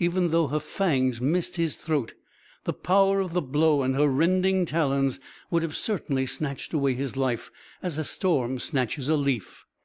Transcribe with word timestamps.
Even 0.00 0.32
though 0.32 0.48
her 0.48 0.58
fangs 0.58 1.20
missed 1.20 1.54
his 1.54 1.76
throat, 1.76 2.12
the 2.64 2.72
power 2.72 3.20
of 3.20 3.32
the 3.32 3.40
blow 3.40 3.82
and 3.82 3.94
her 3.94 4.08
rending 4.08 4.66
talons 4.66 5.20
would 5.52 5.62
have 5.62 5.76
certainly 5.76 6.26
snatched 6.26 6.72
away 6.74 6.94
his 6.94 7.16
life 7.16 7.52
as 7.80 7.96
a 7.96 8.02
storm 8.02 8.58
snatches 8.58 9.08
a 9.08 9.14
leaf. 9.14 9.64